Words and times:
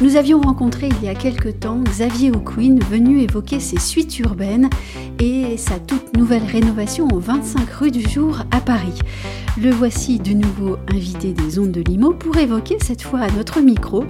Nous 0.00 0.14
avions 0.14 0.40
rencontré 0.40 0.88
il 0.88 1.04
y 1.04 1.08
a 1.08 1.14
quelque 1.16 1.48
temps 1.48 1.82
Xavier 1.82 2.30
O'Quinn 2.30 2.78
venu 2.78 3.20
évoquer 3.20 3.58
ses 3.58 3.80
suites 3.80 4.20
urbaines 4.20 4.70
et 5.18 5.56
sa 5.56 5.80
toute 5.80 6.16
nouvelle 6.16 6.44
rénovation 6.44 7.08
au 7.12 7.18
25 7.18 7.68
rue 7.70 7.90
du 7.90 8.08
Jour 8.08 8.38
à 8.52 8.60
Paris. 8.60 8.96
Le 9.60 9.72
voici 9.72 10.20
de 10.20 10.34
nouveau 10.34 10.76
invité 10.94 11.32
des 11.32 11.58
ondes 11.58 11.72
de 11.72 11.80
Limo 11.80 12.12
pour 12.14 12.36
évoquer 12.36 12.76
cette 12.80 13.02
fois 13.02 13.18
à 13.18 13.30
notre 13.32 13.60
micro 13.60 14.04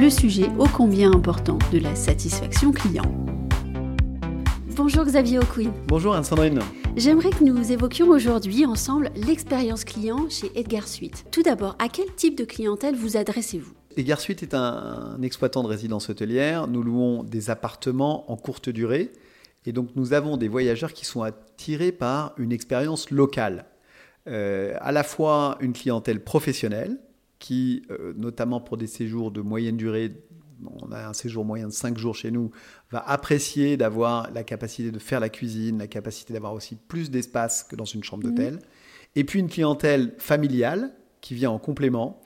le 0.00 0.08
sujet 0.08 0.48
ô 0.58 0.64
combien 0.64 1.12
important 1.12 1.58
de 1.72 1.78
la 1.78 1.94
satisfaction 1.94 2.72
client. 2.72 3.04
Bonjour 4.76 5.04
Xavier 5.04 5.40
O'Quinn. 5.40 5.72
Bonjour 5.88 6.14
Anne-Sandrine. 6.14 6.60
J'aimerais 6.96 7.30
que 7.30 7.44
nous 7.44 7.70
évoquions 7.70 8.08
aujourd'hui 8.08 8.64
ensemble 8.64 9.10
l'expérience 9.14 9.84
client 9.84 10.24
chez 10.30 10.50
Edgar 10.54 10.88
Suite. 10.88 11.26
Tout 11.30 11.42
d'abord, 11.42 11.76
à 11.78 11.90
quel 11.90 12.06
type 12.14 12.38
de 12.38 12.44
clientèle 12.44 12.96
vous 12.96 13.18
adressez-vous? 13.18 13.74
Edgar 13.96 14.20
Suite 14.20 14.42
est 14.42 14.54
un, 14.54 15.20
exploitant 15.22 15.62
de 15.62 15.68
résidence 15.68 16.10
hôtelière. 16.10 16.66
Nous 16.66 16.82
louons 16.82 17.22
des 17.22 17.50
appartements 17.50 18.30
en 18.30 18.36
courte 18.36 18.68
durée. 18.68 19.12
Et 19.66 19.72
donc 19.72 19.90
nous 19.94 20.12
avons 20.12 20.36
des 20.36 20.48
voyageurs 20.48 20.92
qui 20.92 21.06
sont 21.06 21.22
attirés 21.22 21.92
par 21.92 22.34
une 22.36 22.52
expérience 22.52 23.10
locale. 23.10 23.66
Euh, 24.26 24.76
à 24.80 24.92
la 24.92 25.02
fois 25.02 25.56
une 25.60 25.72
clientèle 25.72 26.22
professionnelle, 26.22 26.98
qui, 27.38 27.82
euh, 27.90 28.14
notamment 28.16 28.60
pour 28.60 28.76
des 28.76 28.86
séjours 28.86 29.30
de 29.30 29.40
moyenne 29.40 29.76
durée, 29.76 30.12
on 30.80 30.92
a 30.92 31.08
un 31.08 31.12
séjour 31.12 31.44
moyen 31.44 31.68
de 31.68 31.72
5 31.72 31.98
jours 31.98 32.14
chez 32.14 32.30
nous, 32.30 32.50
va 32.90 33.00
apprécier 33.00 33.76
d'avoir 33.76 34.30
la 34.32 34.44
capacité 34.44 34.90
de 34.90 34.98
faire 34.98 35.20
la 35.20 35.28
cuisine, 35.28 35.78
la 35.78 35.86
capacité 35.86 36.32
d'avoir 36.32 36.54
aussi 36.54 36.76
plus 36.76 37.10
d'espace 37.10 37.64
que 37.64 37.76
dans 37.76 37.84
une 37.84 38.02
chambre 38.02 38.26
mmh. 38.26 38.30
d'hôtel. 38.30 38.58
Et 39.14 39.24
puis 39.24 39.40
une 39.40 39.48
clientèle 39.48 40.14
familiale 40.18 40.92
qui 41.20 41.34
vient 41.34 41.50
en 41.50 41.58
complément 41.58 42.20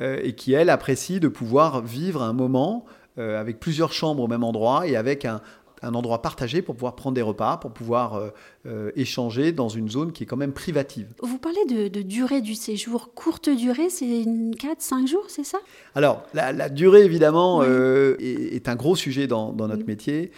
et 0.00 0.34
qui, 0.34 0.52
elle, 0.52 0.70
apprécie 0.70 1.20
de 1.20 1.28
pouvoir 1.28 1.82
vivre 1.82 2.22
un 2.22 2.32
moment 2.32 2.84
euh, 3.18 3.40
avec 3.40 3.60
plusieurs 3.60 3.92
chambres 3.92 4.22
au 4.22 4.28
même 4.28 4.44
endroit 4.44 4.86
et 4.86 4.96
avec 4.96 5.24
un, 5.24 5.40
un 5.82 5.94
endroit 5.94 6.22
partagé 6.22 6.62
pour 6.62 6.74
pouvoir 6.74 6.96
prendre 6.96 7.14
des 7.14 7.22
repas, 7.22 7.56
pour 7.56 7.72
pouvoir 7.72 8.14
euh, 8.14 8.30
euh, 8.66 8.90
échanger 8.96 9.52
dans 9.52 9.68
une 9.68 9.88
zone 9.88 10.12
qui 10.12 10.24
est 10.24 10.26
quand 10.26 10.36
même 10.36 10.52
privative. 10.52 11.08
Vous 11.22 11.38
parlez 11.38 11.64
de, 11.88 12.02
durée 12.02 12.40
du 12.40 12.54
séjour, 12.54 13.12
courte 13.14 13.48
durée, 13.48 13.90
c'est 13.90 14.06
4-5 14.06 15.06
jours, 15.06 15.24
c'est 15.28 15.44
ça? 15.44 15.58
Alors, 15.94 16.24
la, 16.34 16.68
durée, 16.68 17.04
évidemment, 17.04 17.62
euh, 17.62 18.16
est, 18.20 18.68
un 18.68 18.76
gros 18.76 18.96
sujet 18.96 19.26
dans, 19.26 19.52
notre 19.52 19.86
métier. 19.86 20.30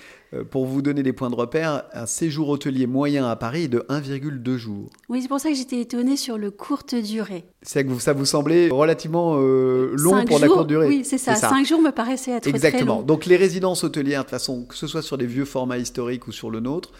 Pour 0.51 0.67
vous 0.67 0.83
donner 0.83 1.03
des 1.03 1.13
points 1.13 1.31
de 1.31 1.35
repère, 1.35 1.85
un 1.93 2.07
séjour 2.07 2.49
hôtelier 2.49 2.87
moyen 2.87 3.29
à 3.29 3.37
Paris 3.37 3.65
est 3.65 3.69
de 3.69 3.85
1,2 3.89 4.57
jours. 4.57 4.91
Oui, 5.09 5.23
c'est 5.23 5.29
pour 5.29 5.41
ça 5.41 5.51
que 5.51 5.55
j'étais 5.55 5.81
étonnée 5.81 6.17
sur 6.17 6.39
le 6.39 6.51
courte 6.51 6.95
durée. 6.95 7.45
C'est 7.63 7.85
que 7.85 7.99
ça 7.99 8.13
vous 8.13 8.25
semblait 8.25 8.69
relativement 8.71 9.37
long 9.37 10.25
pour 10.25 10.39
la 10.39 10.49
courte 10.49 10.69
durée. 10.69 10.87
Oui, 10.87 11.03
c'est 11.05 11.19
ça. 11.19 11.35
5 11.35 11.67
jours 11.67 11.81
me 11.81 11.91
paraissait 11.91 12.33
être 12.33 12.47
Exactement. 12.47 12.79
très 12.79 13.01
long. 13.01 13.03
Donc 13.03 13.27
les 13.27 13.37
résidences 13.37 13.85
hôtelières, 13.85 14.21
de 14.21 14.25
toute 14.25 14.31
façon, 14.31 14.65
que 14.65 14.75
ce 14.75 14.87
soit 14.87 15.03
sur 15.03 15.19
des 15.19 15.27
vieux 15.27 15.45
formats 15.45 15.79
historiques 15.79 16.27
ou 16.27 16.33
sur 16.33 16.51
le 16.51 16.61
nôtre, 16.61 16.93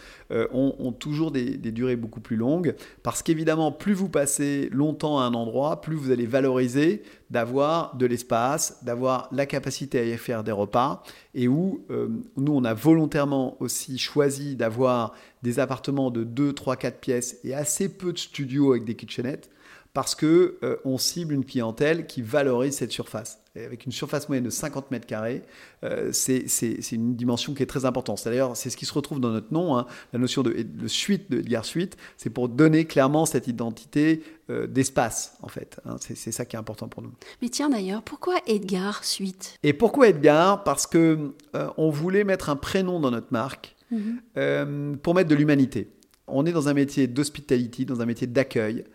ont, 0.51 0.75
ont 0.79 0.91
toujours 0.91 1.31
des, 1.31 1.57
durées 1.57 1.95
beaucoup 1.95 2.21
plus 2.21 2.35
longues, 2.35 2.75
parce 3.03 3.23
qu'évidemment, 3.23 3.71
plus 3.71 3.93
vous 3.93 4.09
passez 4.09 4.69
longtemps 4.71 5.19
à 5.19 5.23
un 5.23 5.33
endroit, 5.33 5.81
plus 5.81 5.95
vous 5.95 6.11
allez 6.11 6.25
valoriser 6.25 7.03
d'avoir 7.29 7.95
de 7.95 8.05
l'espace, 8.05 8.83
d'avoir 8.83 9.27
la 9.31 9.45
capacité 9.45 9.99
à 9.99 10.05
y 10.05 10.17
faire 10.17 10.43
des 10.43 10.51
repas, 10.51 11.03
et 11.33 11.47
où 11.47 11.83
euh, 11.89 12.07
nous, 12.37 12.53
on 12.53 12.63
a 12.63 12.73
volontairement 12.73 13.22
aussi 13.31 13.97
choisi 13.97 14.55
d'avoir 14.55 15.13
des 15.43 15.59
appartements 15.59 16.11
de 16.11 16.23
2, 16.23 16.53
3, 16.53 16.75
4 16.75 16.99
pièces 16.99 17.37
et 17.43 17.53
assez 17.53 17.89
peu 17.89 18.13
de 18.13 18.17
studios 18.17 18.71
avec 18.71 18.85
des 18.85 18.95
kitchenettes, 18.95 19.49
parce 19.93 20.15
que 20.15 20.57
euh, 20.63 20.77
on 20.85 20.97
cible 20.97 21.35
une 21.35 21.45
clientèle 21.45 22.07
qui 22.07 22.23
valorise 22.23 22.75
cette 22.75 22.91
surface. 22.91 23.39
avec 23.55 23.85
une 23.85 23.91
surface 23.91 24.27
moyenne 24.27 24.43
de 24.43 24.49
50 24.49 24.89
mètres 24.89 25.05
carrés, 25.05 25.43
euh, 25.83 26.11
c'est 26.11 26.47
une 26.91 27.15
dimension 27.15 27.53
qui 27.53 27.61
est 27.61 27.67
très 27.67 27.85
importante. 27.85 28.19
D'ailleurs, 28.25 28.57
c'est 28.57 28.71
ce 28.71 28.77
qui 28.77 28.87
se 28.87 28.93
retrouve 28.93 29.19
dans 29.19 29.29
notre 29.29 29.53
nom, 29.53 29.77
hein, 29.77 29.85
la 30.11 30.17
notion 30.17 30.41
de, 30.41 30.65
suite 30.87 31.29
de 31.29 31.37
Edgar 31.37 31.63
Suite, 31.63 31.95
c'est 32.17 32.31
pour 32.31 32.49
donner 32.49 32.85
clairement 32.85 33.27
cette 33.27 33.47
identité 33.47 34.23
euh, 34.49 34.65
d'espace, 34.65 35.37
en 35.43 35.47
fait. 35.47 35.79
Hein. 35.85 35.97
c'est 35.99 36.31
ça 36.31 36.45
qui 36.45 36.55
est 36.55 36.59
important 36.59 36.87
pour 36.87 37.03
nous. 37.03 37.11
Mais 37.43 37.49
tiens 37.49 37.69
d'ailleurs, 37.69 38.01
pourquoi 38.01 38.35
Edgar 38.47 39.03
Suite? 39.03 39.59
Et 39.61 39.73
pourquoi 39.73 40.07
Edgar? 40.07 40.63
Parce 40.63 40.87
que 40.87 41.33
on 41.77 41.91
voulait 41.91 42.23
mettre 42.23 42.49
un 42.49 42.55
prénom 42.55 42.99
dans 42.99 43.11
notre 43.11 43.31
marque 43.31 43.75
mhm. 43.91 44.97
pour 44.97 45.13
mettre 45.13 45.29
de 45.29 45.35
l'humanité. 45.35 45.89
On 46.25 46.45
est 46.47 46.51
dans 46.51 46.67
un 46.67 46.73
métier 46.73 47.05
d'hospitality, 47.05 47.85
dans 47.85 48.01
un 48.01 48.05
métier 48.05 48.25
d'accueil. 48.25 48.85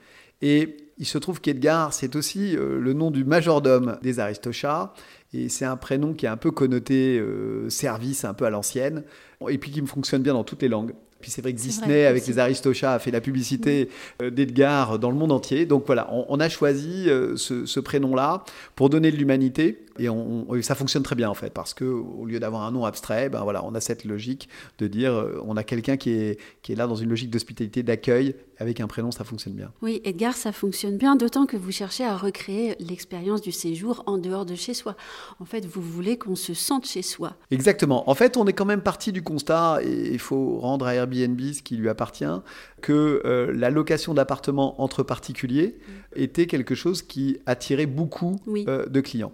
Et 0.43 0.77
il 0.99 1.07
se 1.07 1.19
trouve 1.19 1.41
qu'Edgar, 1.41 1.93
c'est 1.93 2.17
aussi 2.17 2.57
euh, 2.57 2.79
le 2.81 2.93
nom 2.93 3.11
du 3.11 3.25
majordome 3.25 3.99
des 4.03 4.19
Aristochats. 4.19 4.93
Et 5.33 5.49
c'est 5.49 5.65
un 5.65 5.77
prénom 5.77 6.15
qui 6.15 6.27
est 6.27 6.29
un 6.29 6.37
peu 6.37 6.51
connoté 6.51 7.19
euh, 7.19 7.69
service, 7.71 8.25
un 8.25 8.35
peu 8.35 8.45
à 8.45 8.51
l'ancienne. 8.51 9.05
Et 9.49 9.59
puis 9.59 9.71
qui 9.71 9.81
me 9.81 9.87
fonctionne 9.87 10.23
bien 10.23 10.35
dans 10.35 10.45
toutes 10.45 10.63
les 10.63 10.69
langues. 10.69 10.95
Puis 11.21 11.31
c'est 11.31 11.43
vrai 11.43 11.53
que 11.53 11.59
Disney, 11.59 12.07
avec 12.07 12.27
les 12.27 12.39
Aristochats, 12.39 12.95
a 12.95 12.99
fait 12.99 13.11
la 13.11 13.21
publicité 13.21 13.89
euh, 14.23 14.31
d'Edgar 14.31 14.99
dans 14.99 15.11
le 15.11 15.17
monde 15.17 15.33
entier. 15.33 15.67
Donc 15.67 15.85
voilà, 15.87 16.09
on, 16.13 16.41
a 16.41 16.49
choisi 16.49 17.09
ce, 17.37 17.81
prénom-là 17.81 18.45
pour 18.75 18.89
donner 18.89 19.11
de 19.11 19.17
l'humanité. 19.17 19.85
Et 19.99 20.09
on, 20.09 20.47
ça 20.63 20.75
fonctionne 20.75 21.03
très 21.03 21.15
bien 21.15 21.29
en 21.29 21.35
fait, 21.35 21.51
parce 21.51 21.75
que 21.75 21.85
au 21.85 22.25
lieu 22.25 22.41
d'avoir 22.41 22.63
un 22.63 22.71
nom 22.71 22.85
abstrait, 22.85 23.29
ben 23.29 23.43
voilà, 23.43 23.65
on 23.65 23.75
a 23.75 23.81
cette 23.81 24.05
logique 24.05 24.49
de 24.79 24.87
dire, 24.87 25.13
euh, 25.13 25.41
on 25.45 25.57
a 25.57 25.65
quelqu'un 25.65 25.97
qui 25.97 26.11
est, 26.11 26.41
qui 26.63 26.73
est 26.73 26.77
là 26.77 26.87
dans 26.87 26.97
une 26.97 27.09
logique 27.09 27.31
d'hospitalité, 27.31 27.83
d'accueil, 27.83 28.35
avec 28.59 28.81
un 28.81 28.89
prénom, 28.89 29.11
ça 29.11 29.25
fonctionne 29.25 29.55
bien. 29.55 29.73
Oui, 29.83 30.01
Edgar, 30.05 30.35
ça 30.35 30.53
fonctionne 30.53 30.97
bien, 30.97 31.17
d'autant 31.17 31.47
que 31.47 31.57
vous 31.57 31.71
cherchez 31.71 32.05
à 32.05 32.17
recréer 32.17 32.75
l'expérience 32.81 33.41
du 33.41 33.53
séjour 33.53 34.03
en 34.07 34.19
dehors 34.19 34.47
de 34.47 34.57
chez 34.57 34.75
soi. 34.75 34.97
En 35.39 35.45
fait, 35.45 35.65
vous 35.65 35.81
voulez 35.81 36.19
qu'on 36.19 36.35
se 36.35 36.55
sente 36.55 36.87
chez 36.87 37.03
soi. 37.03 37.37
Exactement. 37.51 38.11
En 38.11 38.15
fait, 38.15 38.37
on 38.37 38.47
est 38.47 38.53
quand 38.53 38.65
même 38.65 38.83
parti 38.83 39.13
du 39.13 39.23
constat, 39.23 39.81
et 39.83 40.11
il 40.13 40.19
faut 40.19 40.59
rendre 40.59 40.87
à 40.87 40.95
Airbnb 40.95 41.41
ce 41.41 41.63
qui 41.63 41.77
lui 41.77 41.89
appartient, 41.89 42.25
que 42.81 43.23
euh, 43.25 43.53
la 43.53 43.71
location 43.71 44.15
d'appartements 44.15 44.81
entre 44.83 45.03
particuliers 45.03 45.77
mm. 45.79 46.21
était 46.21 46.47
quelque 46.47 46.75
chose 46.75 47.03
qui 47.03 47.39
attirait 47.47 47.87
beaucoup 47.87 48.41
euh, 48.49 48.87
de 48.87 49.01
clients. 49.01 49.33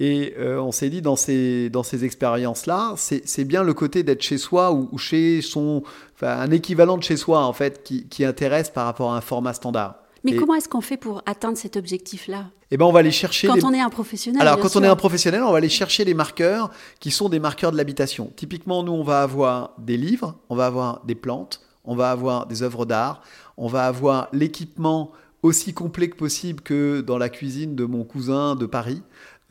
Et 0.00 0.05
euh, 0.38 0.60
on 0.60 0.72
s'est 0.72 0.90
dit 0.90 1.02
dans 1.02 1.16
ces, 1.16 1.70
dans 1.70 1.82
ces 1.82 2.04
expériences-là, 2.04 2.94
c'est 2.96 3.44
bien 3.44 3.62
le 3.62 3.74
côté 3.74 4.02
d'être 4.02 4.22
chez 4.22 4.38
soi 4.38 4.72
ou, 4.72 4.98
chez 4.98 5.42
son, 5.42 5.82
enfin, 6.14 6.38
un 6.38 6.50
équivalent 6.50 6.98
de 6.98 7.02
chez 7.02 7.16
soi 7.16 7.44
en 7.44 7.52
fait 7.52 7.82
qui, 7.82 8.06
qui 8.08 8.24
intéresse 8.24 8.70
par 8.70 8.86
rapport 8.86 9.12
à 9.12 9.16
un 9.16 9.20
format 9.20 9.52
standard. 9.52 9.96
Mais 10.24 10.36
comment 10.36 10.54
est-ce 10.54 10.68
qu'on 10.68 10.80
fait 10.80 10.96
pour 10.96 11.22
atteindre 11.24 11.56
cet 11.56 11.76
objectif-là? 11.76 12.46
Eh 12.72 12.76
ben, 12.76 12.84
on 12.84 12.92
va 12.92 12.98
aller 12.98 13.12
chercher. 13.12 13.46
Quand 13.46 13.62
on 13.62 13.72
est 13.72 13.80
un 13.80 13.90
professionnel. 13.90 14.42
Alors, 14.42 14.58
quand 14.58 14.74
on 14.74 14.82
est 14.82 14.88
un 14.88 14.96
professionnel, 14.96 15.42
on 15.42 15.52
va 15.52 15.58
aller 15.58 15.68
chercher 15.68 16.04
les 16.04 16.14
marqueurs 16.14 16.70
qui 16.98 17.12
sont 17.12 17.28
des 17.28 17.38
marqueurs 17.38 17.70
de 17.70 17.76
l'habitation. 17.76 18.32
Typiquement, 18.34 18.82
nous, 18.82 18.92
on 18.92 19.04
va 19.04 19.22
avoir 19.22 19.74
des 19.78 19.96
livres, 19.96 20.34
on 20.48 20.56
va 20.56 20.66
avoir 20.66 21.04
des 21.04 21.14
plantes, 21.14 21.60
on 21.84 21.94
va 21.94 22.10
avoir 22.10 22.46
des 22.46 22.62
œuvres 22.62 22.86
d'art, 22.86 23.22
on 23.56 23.68
va 23.68 23.86
avoir 23.86 24.28
l'équipement 24.32 25.12
aussi 25.42 25.74
complet 25.74 26.10
que 26.10 26.16
possible 26.16 26.60
que 26.60 27.02
dans 27.02 27.18
la 27.18 27.28
cuisine 27.28 27.76
de 27.76 27.84
mon 27.84 28.02
cousin 28.02 28.56
de 28.56 28.66
Paris, 28.66 29.02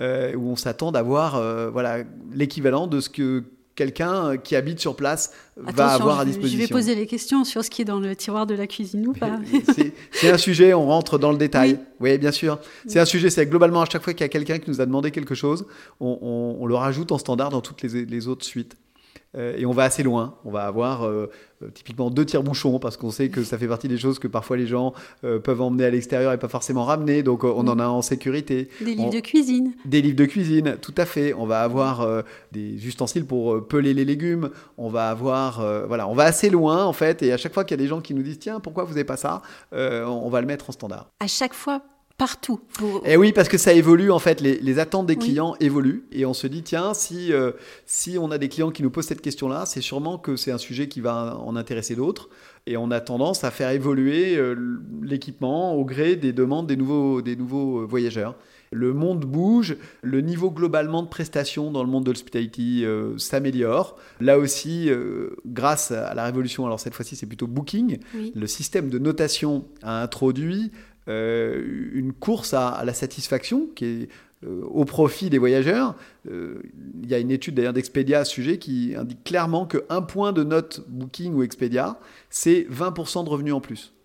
euh, 0.02 0.36
où 0.36 0.50
on 0.50 0.56
s'attend 0.56 0.92
d'avoir 0.92 1.36
euh, 1.36 1.70
voilà 1.70 2.00
l'équivalent 2.34 2.88
de 2.88 3.00
ce 3.00 3.10
que 3.10 3.44
quelqu'un 3.76 4.38
qui 4.38 4.56
habite 4.56 4.80
sur 4.80 4.96
place 4.96 5.34
va 5.58 5.90
avoir 5.90 6.20
à 6.20 6.26
disposition. 6.26 6.58
Je 6.58 6.64
vais 6.64 6.72
poser 6.72 6.96
les 6.96 7.08
questions 7.08 7.44
sur 7.44 7.64
ce 7.64 7.70
qui 7.70 7.82
est 7.82 7.86
dans 7.86 8.00
le 8.00 8.16
tiroir 8.16 8.46
de 8.46 8.56
la 8.56 8.68
cuisine 8.68 9.06
ou 9.06 9.14
pas. 9.14 9.40
c'est 10.12 10.32
un 10.32 10.38
sujet, 10.38 10.74
on 10.74 10.86
rentre 10.86 11.18
dans 11.18 11.32
le 11.32 11.38
détail. 11.38 11.80
Oui, 12.00 12.18
bien 12.18 12.32
sûr. 12.32 12.60
C'est 12.88 13.00
un 13.00 13.06
sujet, 13.06 13.30
c'est 13.30 13.46
globalement 13.46 13.82
à 13.82 13.86
chaque 13.86 14.02
fois 14.02 14.14
qu'il 14.14 14.22
y 14.22 14.26
a 14.26 14.30
quelqu'un 14.30 14.60
qui 14.60 14.70
nous 14.70 14.80
a 14.80 14.86
demandé 14.86 15.12
quelque 15.12 15.36
chose, 15.36 15.66
on, 16.00 16.66
le 16.66 16.76
rajoute 16.76 17.12
en 17.12 17.18
standard 17.18 17.50
dans 17.50 17.62
toutes 17.62 17.84
les 17.84 18.28
autres 18.30 18.46
suites. 18.46 18.78
Euh, 19.38 19.56
et 19.58 19.66
on 19.66 19.72
va 19.72 19.84
assez 19.84 20.04
loin. 20.04 20.36
On 20.46 20.52
va 20.52 20.66
avoir 20.66 21.06
euh, 21.06 21.30
euh, 21.62 21.70
typiquement 21.70 22.10
deux 22.10 22.26
tire-bouchons 22.26 22.80
parce 22.80 22.98
qu'on 22.98 23.12
sait 23.12 23.30
que 23.30 23.44
ça 23.44 23.58
fait 23.58 23.68
partie 23.68 23.88
des 23.88 23.98
choses 23.98 24.20
que 24.20 24.28
parfois 24.28 24.58
les 24.58 24.68
gens 24.68 24.94
peuvent 25.22 25.62
emmener 25.62 25.86
à 25.86 25.90
l'extérieur 25.90 26.34
et 26.34 26.38
pas 26.38 26.48
forcément 26.48 26.86
ramener. 26.86 27.24
Donc 27.24 27.44
on 27.44 27.68
en 27.68 27.80
a 27.80 27.88
en 27.88 28.02
sécurité. 28.02 28.70
Des 28.82 28.96
livres 28.96 29.12
de 29.12 29.20
cuisine. 29.20 29.74
Des 29.86 30.02
livres 30.02 30.16
de 30.16 30.26
cuisine, 30.26 30.78
tout 30.82 30.94
à 30.98 31.06
fait. 31.06 31.34
On 31.34 31.46
va 31.46 31.62
avoir 31.62 32.24
des 32.52 32.88
ustensiles 32.88 33.26
pour 33.26 33.68
peler 33.68 33.94
les 33.94 34.06
légumes. 34.06 34.50
On 34.78 34.90
va 34.90 35.10
avoir, 35.10 35.66
voilà, 35.88 36.08
on 36.08 36.14
va 36.14 36.24
assez 36.24 36.50
loin 36.50 36.86
en 36.86 36.94
fait. 36.94 37.24
Et 37.24 37.34
à 37.34 37.38
chaque 37.38 37.54
fois 37.54 37.64
qu'il 37.64 37.78
y 37.78 37.80
a 37.80 37.84
des 37.84 37.90
gens 37.90 38.02
qui 38.02 38.14
nous 38.14 38.24
disent 38.24 38.40
tiens 38.40 38.60
pourquoi 38.60 38.84
vous 38.84 38.92
n'avez 38.92 39.04
pas 39.04 39.18
ça, 39.18 39.42
on 39.72 40.30
va 40.30 40.42
le 40.42 40.48
mettre 40.48 40.70
en 40.70 40.74
standard. 40.74 41.10
À 41.20 41.28
chaque 41.28 41.54
fois 41.54 41.82
partout. 42.18 42.62
Et 43.04 43.14
eh 43.14 43.18
oui, 43.18 43.34
parce 43.34 43.50
que 43.50 43.58
ça 43.58 43.74
évolue 43.74 44.10
en 44.10 44.20
fait, 44.20 44.40
les, 44.42 44.80
attentes 44.80 45.08
des 45.08 45.18
clients 45.18 45.56
évoluent 45.60 46.06
et 46.12 46.26
on 46.26 46.34
se 46.34 46.48
dit 46.48 46.64
tiens, 46.64 46.94
si, 46.94 47.34
euh, 47.34 47.52
si 47.86 48.18
on 48.18 48.32
a 48.32 48.38
des 48.38 48.48
clients 48.48 48.72
qui 48.72 48.84
nous 48.84 48.90
posent 48.90 49.08
cette 49.08 49.22
question-là, 49.22 49.66
c'est 49.66 49.82
sûrement 49.82 50.18
que 50.18 50.36
c'est 50.36 50.52
un 50.52 50.58
sujet 50.58 50.88
qui 50.88 51.02
va 51.02 51.38
en 51.38 51.56
intéresser 51.56 51.96
d'autres 51.96 52.30
et 52.68 52.78
on 52.78 52.90
a 52.92 53.00
tendance 53.00 53.44
à 53.44 53.52
faire 53.52 53.70
évoluer 53.70 54.38
euh, 54.38 54.56
l'équipement 55.04 55.76
au 55.76 55.86
gré 55.86 56.16
des 56.16 56.34
demandes 56.34 56.68
des 56.68 56.76
nouveaux, 56.76 57.22
des 57.22 57.36
nouveaux 57.36 57.82
euh, 57.82 57.86
voyageurs. 57.86 58.36
le 58.72 58.94
monde 58.94 59.26
bouge, 59.26 59.78
le 60.02 60.22
niveau 60.22 60.52
globalement 60.52 61.04
de 61.04 61.08
prestations 61.08 61.72
dans 61.72 61.84
le 61.84 61.90
monde 61.90 62.06
de 62.06 62.12
l'hospitality 62.12 62.84
euh, 62.86 63.18
s'améliore. 63.18 63.98
Là 64.20 64.40
aussi, 64.40 64.90
euh, 64.90 65.36
grâce 65.46 65.92
à 65.92 66.14
la 66.14 66.24
révolution, 66.26 66.66
alors 66.66 66.80
cette 66.80 66.96
fois-ci 66.96 67.16
c'est 67.16 67.28
plutôt 67.28 67.48
Booking, 67.48 68.00
le 68.36 68.48
système 68.48 68.90
de 68.90 69.00
notation 69.00 69.66
a 69.84 70.02
introduit 70.02 70.72
euh, 71.08 71.92
une 71.94 72.14
course 72.14 72.54
à, 72.54 72.84
la 72.86 72.94
satisfaction 72.94 73.68
qui 73.76 73.86
est 73.86 74.10
au 74.46 74.86
profit 74.86 75.32
des 75.32 75.40
voyageurs. 75.40 75.96
il 76.26 77.10
y 77.10 77.16
a 77.16 77.18
une 77.18 77.32
étude 77.32 77.56
d'ailleurs 77.56 77.74
d'Expedia 77.74 78.20
à 78.20 78.26
ce 78.26 78.32
sujet 78.32 78.60
qui 78.60 78.94
indique 78.96 79.24
clairement 79.24 79.66
qu'un 79.66 80.04
point 80.04 80.34
de 80.34 80.44
note 80.44 80.86
Booking 80.88 81.34
ou 81.34 81.42
Expedia, 81.42 82.00
c'est 82.30 82.68
20% 82.70 83.26
de 83.26 83.30
revenus 83.30 83.54
en 83.56 83.62
plus. 83.62 83.96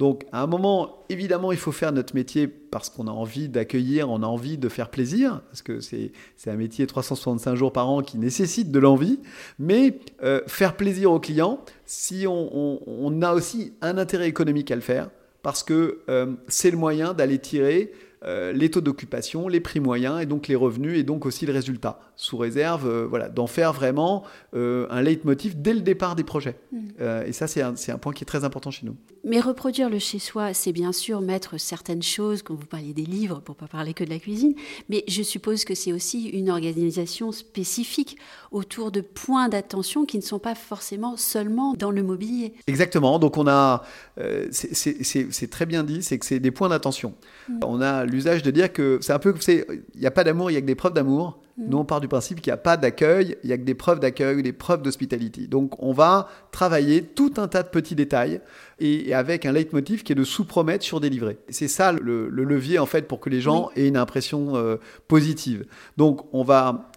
Donc, 0.00 0.24
à 0.32 0.42
un 0.42 0.46
moment, 0.46 1.04
évidemment, 1.10 1.52
il 1.52 1.58
faut 1.58 1.72
faire 1.72 1.92
notre 1.92 2.14
métier 2.14 2.48
parce 2.48 2.88
qu'on 2.88 3.06
a 3.06 3.10
envie 3.10 3.50
d'accueillir, 3.50 4.08
on 4.08 4.22
a 4.22 4.26
envie 4.26 4.56
de 4.56 4.70
faire 4.70 4.88
plaisir, 4.88 5.42
parce 5.50 5.60
que 5.60 5.80
c'est 5.80 6.10
un 6.46 6.56
métier 6.56 6.86
365 6.86 7.54
jours 7.54 7.70
par 7.70 7.86
an 7.86 8.00
qui 8.00 8.16
nécessite 8.16 8.70
de 8.70 8.78
l'envie. 8.78 9.20
Mais 9.58 9.98
euh, 10.22 10.40
faire 10.46 10.74
plaisir 10.78 11.12
aux 11.12 11.20
clients, 11.20 11.62
si 11.84 12.24
on, 12.26 13.20
a 13.20 13.34
aussi 13.34 13.74
un 13.82 13.98
intérêt 13.98 14.26
économique 14.26 14.70
à 14.70 14.74
le 14.74 14.80
faire, 14.80 15.10
parce 15.42 15.62
que 15.62 16.00
euh, 16.08 16.34
c'est 16.48 16.70
le 16.70 16.76
moyen 16.76 17.14
d'aller 17.14 17.38
tirer 17.38 17.92
euh, 18.22 18.52
les 18.52 18.70
taux 18.70 18.82
d'occupation, 18.82 19.48
les 19.48 19.60
prix 19.60 19.80
moyens 19.80 20.20
et 20.20 20.26
donc 20.26 20.46
les 20.46 20.54
revenus 20.54 20.98
et 20.98 21.04
donc 21.04 21.24
aussi 21.24 21.46
le 21.46 21.54
résultat, 21.54 22.00
sous 22.16 22.36
réserve 22.36 22.86
euh, 22.86 23.06
voilà, 23.08 23.30
d'en 23.30 23.46
faire 23.46 23.72
vraiment 23.72 24.24
euh, 24.54 24.86
un 24.90 25.00
leitmotiv 25.00 25.62
dès 25.62 25.72
le 25.72 25.80
départ 25.80 26.16
des 26.16 26.24
projets. 26.24 26.56
Mm. 26.70 26.78
et 27.26 27.32
ça, 27.32 27.46
c'est 27.46 27.62
un, 27.62 27.74
un, 27.88 27.98
point 27.98 28.12
qui 28.12 28.22
est 28.22 28.26
très 28.26 28.44
important 28.44 28.70
chez 28.70 28.84
nous. 28.84 28.94
Mais 29.24 29.40
reproduire 29.40 29.88
le 29.88 29.98
chez-soi, 29.98 30.52
c'est 30.52 30.72
bien 30.72 30.92
sûr 30.92 31.22
mettre 31.22 31.58
certaines 31.58 32.02
choses, 32.02 32.42
quand 32.42 32.54
vous 32.54 32.66
parliez 32.66 32.92
des 32.92 33.06
livres, 33.06 33.40
pour 33.40 33.56
pas 33.56 33.68
parler 33.68 33.94
que 33.94 34.04
de 34.04 34.10
la 34.10 34.18
cuisine, 34.18 34.54
mais 34.90 35.02
je 35.08 35.22
suppose 35.22 35.64
que 35.64 35.74
c'est 35.74 35.92
aussi 35.92 36.28
une 36.28 36.50
organisation 36.50 37.32
spécifique 37.32 38.18
autour 38.50 38.90
de 38.90 39.00
points 39.00 39.48
d'attention 39.48 40.04
qui 40.04 40.18
ne 40.18 40.22
sont 40.22 40.38
pas 40.38 40.54
forcément 40.54 41.16
seulement 41.16 41.72
dans 41.72 41.90
le 41.90 42.02
mobilier. 42.02 42.52
Exactement, 42.66 43.18
donc 43.18 43.38
on 43.38 43.46
a, 43.46 43.82
c'est 44.50 45.50
très 45.50 45.64
bien 45.64 45.84
dit, 45.84 46.02
c'est 46.02 46.18
que 46.18 46.26
c'est 46.26 46.40
des 46.40 46.50
points 46.50 46.68
d'attention. 46.68 47.14
Mm. 47.48 47.58
On 47.64 47.80
a 47.80 48.04
l'usage 48.10 48.42
de 48.42 48.50
dire 48.50 48.72
que 48.72 48.98
c'est 49.00 49.12
un 49.12 49.18
peu, 49.18 49.34
il 49.48 49.82
n'y 49.98 50.06
a 50.06 50.10
pas 50.10 50.24
d'amour, 50.24 50.50
il 50.50 50.54
y 50.54 50.56
a 50.56 50.60
que 50.60 50.66
des 50.66 50.74
preuves 50.74 50.92
d'amour. 50.92 51.40
Mm. 51.56 51.68
Nous, 51.68 51.78
on 51.78 51.84
part 51.84 52.00
du 52.00 52.08
principe 52.08 52.40
qu'il 52.40 52.50
n'y 52.50 52.54
a 52.54 52.58
pas 52.58 52.76
d'accueil, 52.76 53.36
il 53.42 53.46
n'y 53.46 53.52
a 53.52 53.58
que 53.58 53.64
des 53.64 53.74
preuves 53.74 54.00
d'accueil, 54.00 54.42
des 54.42 54.52
preuves 54.52 54.82
d'hospitalité. 54.82 55.46
Donc, 55.46 55.82
on 55.82 55.92
va 55.92 56.28
travailler 56.52 57.02
tout 57.02 57.34
un 57.36 57.48
tas 57.48 57.62
de 57.62 57.68
petits 57.68 57.94
détails 57.94 58.40
et, 58.78 59.14
avec 59.14 59.46
un 59.46 59.52
leitmotiv 59.52 60.02
qui 60.02 60.12
est 60.12 60.16
de 60.16 60.24
sous-promettre 60.24 60.84
sur 60.84 61.00
délivrer. 61.00 61.38
C'est 61.48 61.68
ça 61.68 61.92
le, 61.92 62.28
levier, 62.28 62.78
en 62.78 62.86
fait, 62.86 63.08
pour 63.08 63.20
que 63.20 63.30
les 63.30 63.40
gens 63.40 63.70
aient 63.76 63.88
une 63.88 63.96
impression 63.96 64.56
euh, 64.56 64.76
positive. 65.08 65.66
Donc, 65.96 66.22
on 66.32 66.42
va 66.42 66.90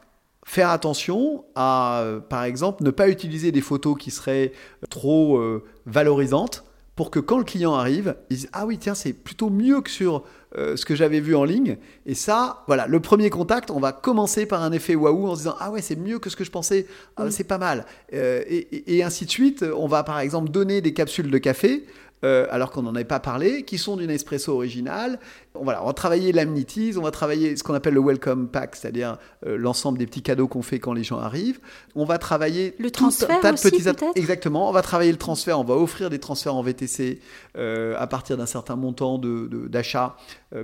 faire 0.45 0.69
attention 0.69 1.45
à, 1.55 2.01
euh, 2.01 2.19
par 2.19 2.43
exemple, 2.43 2.83
ne 2.83 2.91
pas 2.91 3.09
utiliser 3.09 3.51
des 3.51 3.61
photos 3.61 3.97
qui 3.97 4.11
seraient 4.11 4.51
trop 4.89 5.37
euh, 5.37 5.63
valorisantes 5.85 6.63
pour 6.95 7.09
que 7.09 7.19
quand 7.19 7.37
le 7.37 7.43
client 7.43 7.73
arrive, 7.73 8.15
il 8.29 8.37
dise 8.37 8.49
Ah 8.53 8.65
oui, 8.65 8.77
tiens, 8.77 8.93
c'est 8.93 9.13
plutôt 9.13 9.49
mieux 9.49 9.81
que 9.81 9.89
sur 9.89 10.23
euh, 10.55 10.75
ce 10.75 10.85
que 10.85 10.95
j'avais 10.95 11.19
vu 11.19 11.35
en 11.35 11.43
ligne. 11.43 11.77
Et 12.05 12.15
ça, 12.15 12.63
voilà, 12.67 12.85
le 12.87 12.99
premier 12.99 13.29
contact, 13.29 13.71
on 13.71 13.79
va 13.79 13.91
commencer 13.91 14.45
par 14.45 14.61
un 14.61 14.71
effet 14.71 14.95
waouh 14.95 15.27
en 15.27 15.33
se 15.35 15.39
disant 15.39 15.55
Ah 15.59 15.71
ouais, 15.71 15.81
c'est 15.81 15.95
mieux 15.95 16.19
que 16.19 16.29
ce 16.29 16.35
que 16.35 16.43
je 16.43 16.51
pensais, 16.51 16.85
ah, 17.17 17.29
c'est 17.31 17.43
pas 17.43 17.57
mal. 17.57 17.85
Euh, 18.13 18.43
et, 18.47 18.97
et, 18.97 19.03
ainsi 19.03 19.25
de 19.25 19.31
suite. 19.31 19.65
On 19.75 19.87
va 19.87 20.03
par 20.03 20.19
exemple 20.19 20.49
donner 20.49 20.81
des 20.81 20.93
capsules 20.93 21.31
de 21.31 21.37
café 21.37 21.85
euh, 22.23 22.47
alors 22.51 22.71
qu'on 22.71 22.83
n'en 22.83 22.95
avait 22.95 23.03
pas 23.03 23.19
parlé, 23.19 23.63
qui 23.63 23.77
sont 23.77 23.97
d'une 23.97 24.09
espresso 24.09 24.53
originale. 24.53 25.19
On, 25.55 25.63
voilà, 25.63 25.83
on 25.83 25.87
va 25.87 25.93
travailler 25.93 26.31
l'amenities, 26.31 26.93
on 26.97 27.01
va 27.01 27.11
travailler 27.11 27.55
ce 27.57 27.63
qu'on 27.63 27.73
appelle 27.73 27.93
le 27.93 28.01
welcome 28.01 28.47
pack, 28.47 28.77
c'est-à-dire 28.77 29.17
euh, 29.45 29.57
l'ensemble 29.57 29.97
des 29.97 30.05
petits 30.05 30.21
cadeaux 30.21 30.47
qu'on 30.47 30.61
fait 30.61 30.79
quand 30.79 30.93
les 30.93 31.03
gens 31.03 31.19
arrivent. 31.19 31.59
On 31.95 32.05
va 32.05 32.17
travailler 32.17 32.75
le 32.79 32.91
transfert 32.91 33.41
tas 33.41 33.51
de 33.51 33.59
petits 33.59 33.89
exactement. 34.15 34.69
On 34.69 34.71
va 34.71 34.81
travailler 34.81 35.11
le 35.11 35.17
transfert, 35.17 35.59
on 35.59 35.65
va 35.65 35.75
offrir 35.75 36.09
des 36.09 36.19
transferts 36.19 36.55
en 36.55 36.63
VTC 36.63 37.19
euh, 37.57 37.95
à 37.97 38.07
partir 38.07 38.37
d'un 38.37 38.45
certain 38.45 38.77
montant 38.77 39.19
d'achat. 39.19 40.15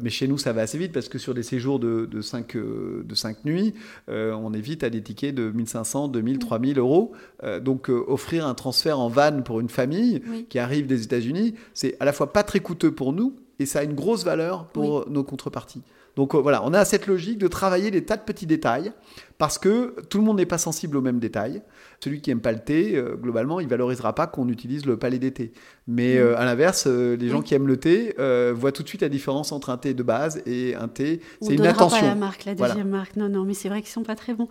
Mais 0.04 0.12
chez 0.12 0.28
nous, 0.28 0.38
ça 0.38 0.54
va 0.54 0.62
assez 0.62 0.78
vite 0.78 0.92
parce 0.92 1.10
que 1.10 1.18
sur 1.18 1.34
des 1.34 1.42
séjours 1.42 1.80
de, 1.80 2.08
de 2.10 2.22
5, 2.22 2.56
de 2.56 3.16
5 3.16 3.44
nuits, 3.44 3.74
on 4.08 4.54
est 4.54 4.62
vite 4.62 4.84
à 4.84 4.92
des 4.92 5.02
tickets 5.02 5.34
de 5.34 5.50
1500, 5.50 6.10
2000, 6.10 6.38
3000 6.38 6.78
euros. 6.78 7.14
donc 7.62 7.90
offrir 7.90 8.46
un 8.46 8.54
transfert 8.54 9.00
en 9.00 9.10
van 9.10 9.42
pour 9.42 9.60
une 9.60 9.70
famille 9.70 10.22
qui 10.48 10.60
arrive 10.60 10.86
des 10.86 11.04
États-Unis, 11.04 11.49
c'est 11.74 11.96
à 12.00 12.06
la 12.06 12.13
fois 12.13 12.34
pas 12.34 12.44
très 12.44 12.60
coûteux 12.60 12.92
pour 12.92 13.13
nous 13.13 13.36
et 13.60 13.66
ça 13.66 13.80
a 13.80 13.84
une 13.84 13.96
grosse 13.96 14.24
valeur 14.24 14.66
pour 14.68 15.10
nos 15.10 15.24
contreparties. 15.24 15.81
Donc 16.19 16.36
euh, 16.36 16.39
voilà, 16.39 16.62
on 16.66 16.74
a 16.74 16.83
cette 16.83 17.07
logique 17.07 17.38
de 17.38 17.48
travailler 17.48 17.92
des 17.92 18.04
tas 18.04 18.18
de 18.18 18.24
petits 18.24 18.45
détails 18.45 18.92
parce 19.38 19.57
que 19.57 19.95
tout 20.10 20.18
le 20.18 20.25
monde 20.25 20.36
n'est 20.36 20.45
pas 20.45 20.57
sensible 20.57 20.98
aux 20.98 21.01
mêmes 21.01 21.19
détails. 21.19 21.62
Celui 22.04 22.19
qui 22.19 22.30
aime 22.30 22.42
pas 22.42 22.51
le 22.51 22.60
thé, 22.60 22.98
euh, 22.98 23.16
globalement, 23.16 23.62
il 23.62 23.69
valorisera 23.69 24.13
pas 24.13 24.27
qu'on 24.27 24.50
utilise 24.50 24.86
le 24.86 25.00
palais 25.00 25.18
d'été. 25.18 25.54
Mais 25.88 26.18
euh, 26.18 26.38
à 26.38 26.44
l'inverse, 26.44 26.88
les 26.88 27.30
gens 27.30 27.42
qui 27.42 27.54
aiment 27.54 27.69
le 27.69 27.77
thé 27.77 28.16
voient 28.54 28.74
tout 28.74 28.83
de 28.83 28.89
suite 28.89 29.01
la 29.01 29.07
différence 29.07 29.54
entre 29.54 29.69
un 29.69 29.77
thé 29.77 29.94
de 29.94 30.04
base 30.04 30.42
et 30.45 30.75
un 30.75 30.89
thé. 30.89 31.21
C'est 31.42 31.54
une 31.54 31.66
attention. 31.66 32.01
Pas 32.01 32.07
la 32.07 32.16
marque, 32.16 32.44
la 32.44 32.54
deuxième 32.54 32.89
marque. 32.89 33.16
Non, 33.16 33.30
non, 33.30 33.45
mais 33.45 33.54
c'est 33.54 33.69
vrai 33.69 33.81
qu'ils 33.81 33.92
sont 33.92 34.04
pas 34.04 34.18
très 34.18 34.33
bons. 34.33 34.50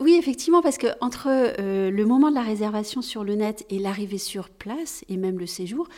oui, 0.00 0.16
effectivement, 0.18 0.62
parce 0.62 0.78
que 0.78 0.86
entre 1.02 1.28
le 1.60 2.04
moment 2.04 2.30
de 2.30 2.36
la 2.36 2.42
réservation 2.42 3.02
sur 3.02 3.22
le 3.22 3.34
net 3.34 3.66
et 3.68 3.78
l'arrivée 3.78 4.16
sur 4.16 4.48
place 4.48 5.04
et 5.10 5.18
même 5.18 5.38
le 5.38 5.46
séjour, 5.46 5.88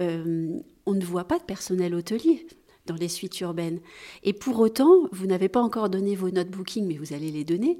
on 0.00 0.94
ne 0.94 1.04
voit 1.04 1.28
pas 1.28 1.38
de 1.38 1.44
personnel 1.44 1.94
hôtelier 1.94 2.44
dans 2.88 2.96
les 2.96 3.08
suites 3.08 3.38
urbaines. 3.40 3.80
Et 4.24 4.32
pour 4.32 4.58
autant, 4.58 5.08
vous 5.12 5.26
n'avez 5.26 5.48
pas 5.48 5.60
encore 5.60 5.88
donné 5.88 6.16
vos 6.16 6.30
notes 6.30 6.50
booking, 6.50 6.86
mais 6.86 6.96
vous 6.96 7.12
allez 7.12 7.30
les 7.30 7.44
donner. 7.44 7.78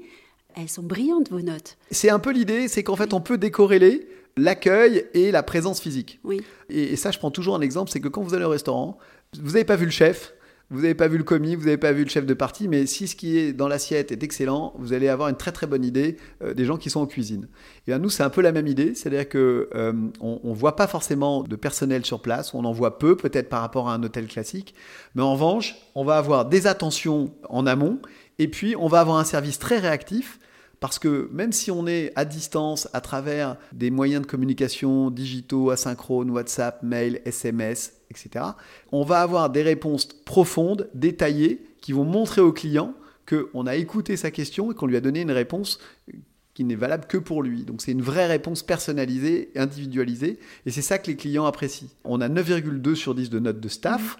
Elles 0.55 0.69
sont 0.69 0.83
brillantes, 0.83 1.29
vos 1.29 1.41
notes. 1.41 1.77
C'est 1.91 2.09
un 2.09 2.19
peu 2.19 2.31
l'idée, 2.31 2.67
c'est 2.67 2.83
qu'en 2.83 2.95
fait, 2.95 3.13
on 3.13 3.21
peut 3.21 3.37
décorréler 3.37 4.07
l'accueil 4.37 5.05
et 5.13 5.31
la 5.31 5.43
présence 5.43 5.81
physique. 5.81 6.19
Oui. 6.23 6.41
Et, 6.69 6.93
et, 6.93 6.95
ça, 6.95 7.11
je 7.11 7.19
prends 7.19 7.31
toujours 7.31 7.55
un 7.55 7.61
exemple, 7.61 7.91
c'est 7.91 7.99
que 7.99 8.07
quand 8.07 8.21
vous 8.21 8.33
allez 8.33 8.45
au 8.45 8.49
restaurant, 8.49 8.97
vous 9.37 9.51
n'avez 9.51 9.65
pas 9.65 9.75
vu 9.75 9.85
le 9.85 9.91
chef, 9.91 10.33
vous 10.71 10.81
n'avez 10.81 10.93
pas 10.93 11.07
vu 11.07 11.17
le 11.17 11.23
commis, 11.23 11.55
vous 11.55 11.65
n'avez 11.65 11.77
pas 11.77 11.91
vu 11.91 12.03
le 12.03 12.09
chef 12.09 12.25
de 12.25 12.33
partie, 12.33 12.67
mais 12.67 12.85
si 12.85 13.07
ce 13.07 13.15
qui 13.15 13.37
est 13.37 13.53
dans 13.53 13.67
l'assiette 13.67 14.11
est 14.11 14.21
excellent, 14.21 14.73
vous 14.77 14.93
allez 14.93 15.07
avoir 15.07 15.29
une 15.29 15.35
très 15.35 15.51
très 15.51 15.65
bonne 15.65 15.83
idée 15.83 16.17
euh, 16.43 16.53
des 16.53 16.65
gens 16.65 16.77
qui 16.77 16.89
sont 16.89 17.01
en 17.01 17.07
cuisine. 17.07 17.47
Et 17.87 17.93
à 17.93 17.97
nous, 17.97 18.09
c'est 18.09 18.23
un 18.23 18.29
peu 18.29 18.41
la 18.41 18.51
même 18.51 18.67
idée, 18.67 18.93
c'est-à-dire 18.93 19.27
que 19.27 19.69
euh, 19.73 19.93
voit 20.43 20.75
pas 20.75 20.87
forcément 20.87 21.43
de 21.43 21.55
personnel 21.55 22.05
sur 22.05 22.21
place, 22.21 22.53
on 22.53 22.65
en 22.65 22.71
voit 22.71 22.99
peu, 22.99 23.17
peut-être 23.17 23.49
par 23.49 23.61
rapport 23.61 23.89
à 23.89 23.93
un 23.93 24.03
hôtel 24.03 24.27
classique, 24.27 24.75
mais 25.15 25.23
en 25.23 25.33
revanche, 25.33 25.75
on 25.95 26.03
va 26.03 26.17
avoir 26.17 26.45
des 26.45 26.67
attentions 26.67 27.33
en 27.49 27.65
amont, 27.65 27.99
et 28.37 28.47
puis 28.47 28.75
on 28.77 28.87
va 28.87 28.99
avoir 28.99 29.17
un 29.17 29.23
service 29.23 29.57
très 29.57 29.79
réactif 29.79 30.39
parce 30.79 30.99
que 30.99 31.29
même 31.33 31.51
si 31.51 31.71
on 31.71 31.87
est 31.87 32.11
à 32.15 32.25
distance 32.25 32.87
à 32.93 33.01
travers 33.01 33.57
des 33.73 33.91
moyens 33.91 34.21
de 34.21 34.27
communication 34.27 35.11
digitaux, 35.11 35.71
asynchrones, 35.71 36.29
WhatsApp, 36.29 36.83
mail, 36.83 37.21
SMS, 37.25 37.93
etc., 38.09 38.45
on 38.91 39.03
va 39.03 39.21
avoir 39.21 39.49
des 39.49 39.61
réponses 39.61 40.07
profondes, 40.25 40.89
détaillées, 40.93 41.65
qui 41.81 41.93
vont 41.93 42.03
montrer 42.05 42.41
au 42.41 42.51
client 42.51 42.93
qu'on 43.27 43.67
a 43.67 43.75
écouté 43.75 44.17
sa 44.17 44.31
question 44.31 44.71
et 44.71 44.75
qu'on 44.75 44.87
lui 44.87 44.97
a 44.97 45.01
donné 45.01 45.21
une 45.21 45.31
réponse 45.31 45.79
qui 46.53 46.63
n'est 46.63 46.75
valable 46.75 47.05
que 47.07 47.17
pour 47.17 47.43
lui. 47.43 47.63
Donc 47.63 47.81
c'est 47.81 47.91
une 47.91 48.01
vraie 48.01 48.25
réponse 48.27 48.63
personnalisée, 48.63 49.51
individualisée, 49.55 50.39
et 50.65 50.71
c'est 50.71 50.81
ça 50.81 50.97
que 50.97 51.07
les 51.07 51.15
clients 51.15 51.45
apprécient. 51.45 51.87
On 52.03 52.21
a 52.21 52.27
9,2 52.27 52.95
sur 52.95 53.15
10 53.15 53.29
de 53.29 53.39
notes 53.39 53.59
de 53.59 53.69
staff. 53.69 54.17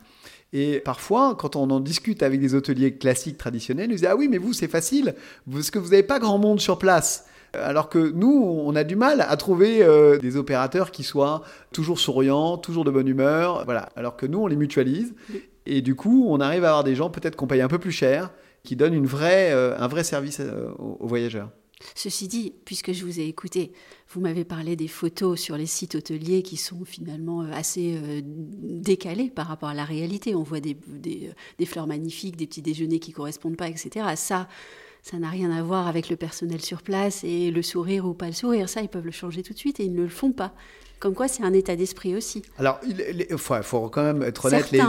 Et 0.51 0.79
parfois, 0.79 1.35
quand 1.35 1.55
on 1.55 1.69
en 1.69 1.79
discute 1.79 2.23
avec 2.23 2.39
des 2.39 2.55
hôteliers 2.55 2.95
classiques 2.95 3.37
traditionnels, 3.37 3.91
ils 3.91 3.97
disent 3.97 4.07
Ah 4.09 4.15
oui, 4.15 4.27
mais 4.27 4.37
vous, 4.37 4.53
c'est 4.53 4.67
facile, 4.67 5.15
parce 5.51 5.71
que 5.71 5.79
vous 5.79 5.89
n'avez 5.89 6.03
pas 6.03 6.19
grand 6.19 6.37
monde 6.37 6.59
sur 6.59 6.79
place. 6.79 7.25
Alors 7.53 7.89
que 7.89 8.11
nous, 8.11 8.43
on 8.63 8.75
a 8.75 8.83
du 8.83 8.95
mal 8.95 9.21
à 9.21 9.35
trouver 9.35 9.81
euh, 9.81 10.17
des 10.19 10.37
opérateurs 10.37 10.91
qui 10.91 11.03
soient 11.03 11.41
toujours 11.71 11.99
souriants, 11.99 12.57
toujours 12.57 12.85
de 12.85 12.91
bonne 12.91 13.07
humeur. 13.07 13.65
Voilà. 13.65 13.89
Alors 13.95 14.17
que 14.17 14.25
nous, 14.25 14.39
on 14.39 14.47
les 14.47 14.55
mutualise. 14.55 15.15
Et 15.65 15.81
du 15.81 15.95
coup, 15.95 16.25
on 16.29 16.39
arrive 16.39 16.63
à 16.63 16.69
avoir 16.69 16.83
des 16.83 16.95
gens 16.95 17.09
peut-être 17.09 17.35
qu'on 17.35 17.47
paye 17.47 17.61
un 17.61 17.67
peu 17.67 17.79
plus 17.79 17.91
cher, 17.91 18.31
qui 18.63 18.75
donnent 18.75 18.93
une 18.93 19.07
vraie, 19.07 19.51
euh, 19.51 19.75
un 19.79 19.87
vrai 19.87 20.03
service 20.03 20.39
euh, 20.39 20.69
aux 20.77 21.07
voyageurs. 21.07 21.49
Ceci 21.95 22.27
dit, 22.27 22.53
puisque 22.65 22.91
je 22.91 23.05
vous 23.05 23.19
ai 23.19 23.23
écouté, 23.25 23.71
vous 24.11 24.21
m'avez 24.21 24.43
parlé 24.43 24.75
des 24.75 24.87
photos 24.87 25.39
sur 25.39 25.55
les 25.55 25.67
sites 25.67 25.93
hôteliers 25.93 26.41
qui 26.41 26.57
sont 26.57 26.83
finalement 26.83 27.43
euh, 27.43 27.51
assez 27.53 27.95
euh, 27.95 28.21
décalées 28.23 29.29
par 29.29 29.47
rapport 29.47 29.69
à 29.69 29.75
la 29.75 29.85
réalité. 29.85 30.33
On 30.35 30.41
voit 30.41 30.59
des, 30.59 30.75
des, 30.87 31.65
fleurs 31.65 31.85
magnifiques, 31.85 32.35
des 32.35 32.47
petits 32.47 32.63
déjeuners 32.63 32.99
qui 32.99 33.11
correspondent 33.11 33.57
pas, 33.57 33.69
etc. 33.69 34.07
Ça, 34.15 34.47
ça 35.03 35.19
n'a 35.19 35.29
rien 35.29 35.51
à 35.51 35.61
voir 35.61 35.87
avec 35.87 36.09
le 36.09 36.15
personnel 36.15 36.59
sur 36.61 36.81
place 36.81 37.23
et 37.23 37.51
le 37.51 37.61
sourire 37.61 38.07
ou 38.07 38.15
pas 38.15 38.27
le 38.27 38.33
sourire. 38.33 38.67
Ça, 38.67 38.81
ils 38.81 38.89
peuvent 38.89 39.05
le 39.05 39.11
changer 39.11 39.43
tout 39.43 39.53
de 39.53 39.59
suite 39.59 39.79
et 39.79 39.85
ils 39.85 39.93
ne 39.93 40.01
le 40.01 40.09
font 40.09 40.31
pas. 40.31 40.55
Comme 40.99 41.13
quoi, 41.13 41.29
c'est 41.29 41.43
un 41.43 41.53
état 41.53 41.77
d'esprit 41.77 42.15
aussi. 42.15 42.41
Alors, 42.57 42.79
il 42.85 43.25
faut, 43.37 43.89
quand 43.89 44.03
même 44.03 44.21
être 44.21 44.45
honnête, 44.45 44.69
les, 44.71 44.81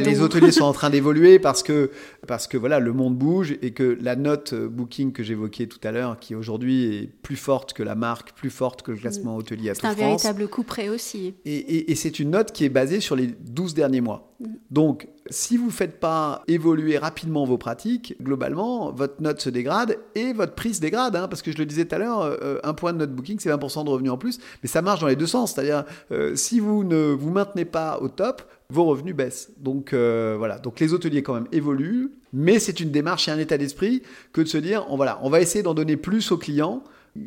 les, 0.00 0.20
hôteliers 0.20 0.52
sont 0.52 0.64
en 0.64 0.74
train 0.74 0.90
d'évoluer 0.94 1.38
parce 1.38 1.62
que, 1.62 1.90
parce 2.26 2.46
que 2.46 2.58
voilà, 2.58 2.80
le 2.80 2.92
monde 2.92 3.16
bouge 3.16 3.56
et 3.62 3.72
que 3.72 3.96
la 4.00 4.14
note 4.14 4.52
euh, 4.52 4.68
booking 4.68 5.12
que 5.12 5.22
j'évoquais 5.22 5.66
tout 5.66 5.78
à 5.82 5.90
l'heure, 5.90 6.18
qui 6.18 6.34
aujourd'hui 6.34 6.96
est 6.96 7.06
plus 7.06 7.36
forte 7.36 7.72
que 7.72 7.82
la 7.82 7.94
marque, 7.94 8.32
plus 8.32 8.50
forte 8.50 8.82
que 8.82 8.90
le 8.90 8.98
classement 8.98 9.36
mm. 9.36 9.38
hôtelier 9.38 9.70
à 9.70 9.74
C'est 9.74 9.86
un 9.86 9.94
véritable 9.94 10.48
coup 10.48 10.64
près 10.64 10.90
aussi. 10.90 11.34
Et, 11.46 11.90
et, 11.90 11.94
c'est 11.94 12.18
une 12.18 12.30
note 12.30 12.52
qui 12.52 12.64
est 12.64 12.68
basée 12.70 13.00
sur 13.00 13.16
les 13.16 13.28
12 13.28 13.72
derniers 13.72 14.02
mois. 14.02 14.34
Mm. 14.40 14.46
Donc, 14.70 15.08
si 15.30 15.56
vous 15.56 15.66
ne 15.66 15.70
faites 15.70 16.00
pas 16.00 16.42
évoluer 16.48 16.98
rapidement 16.98 17.44
vos 17.44 17.56
pratiques, 17.56 18.14
globalement, 18.22 18.92
votre 18.92 19.22
note 19.22 19.40
se 19.40 19.48
dégrade 19.48 19.98
et 20.14 20.32
votre 20.32 20.54
prix 20.54 20.74
se 20.74 20.80
dégrade. 20.80 21.16
Hein, 21.16 21.28
parce 21.28 21.40
que 21.40 21.50
je 21.50 21.58
le 21.58 21.64
disais 21.64 21.86
tout 21.86 21.94
à 21.94 21.98
l'heure, 21.98 22.22
euh, 22.22 22.58
un 22.62 22.74
point 22.74 22.92
de 22.92 22.98
note 22.98 23.12
booking, 23.12 23.38
c'est 23.40 23.50
20% 23.50 23.84
de 23.84 23.90
revenus 23.90 24.12
en 24.12 24.18
plus. 24.18 24.38
Mais 24.62 24.68
ça 24.68 24.82
marche 24.82 25.00
dans 25.00 25.06
les 25.06 25.16
deux 25.16 25.26
sens. 25.26 25.53
C'est-à-dire, 25.54 25.84
euh, 26.12 26.36
si 26.36 26.60
vous 26.60 26.84
ne 26.84 27.12
vous 27.12 27.30
maintenez 27.30 27.64
pas 27.64 27.98
au 28.00 28.08
top, 28.08 28.42
vos 28.70 28.84
revenus 28.84 29.14
baissent. 29.14 29.50
Donc 29.58 29.92
euh, 29.92 30.34
voilà, 30.38 30.58
donc 30.58 30.80
les 30.80 30.92
hôteliers 30.92 31.22
quand 31.22 31.34
même 31.34 31.48
évoluent, 31.52 32.10
mais 32.32 32.58
c'est 32.58 32.80
une 32.80 32.90
démarche 32.90 33.28
et 33.28 33.30
un 33.30 33.38
état 33.38 33.58
d'esprit 33.58 34.02
que 34.32 34.40
de 34.40 34.48
se 34.48 34.58
dire, 34.58 34.86
on, 34.90 34.96
va 34.96 35.40
essayer 35.40 35.62
d'en 35.62 35.74
donner 35.74 35.96
plus 35.96 36.32
aux 36.32 36.38
clients 36.38 36.82